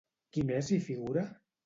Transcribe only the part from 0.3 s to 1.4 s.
Qui més hi figura?